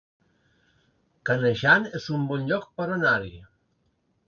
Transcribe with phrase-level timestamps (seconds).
[1.31, 3.33] Canejan es un bon lloc per anar-hi